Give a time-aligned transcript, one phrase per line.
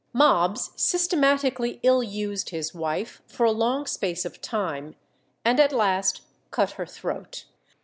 [0.13, 4.95] Mobbs systematically ill used his wife for a long space of time,
[5.45, 7.45] and at last cut her throat.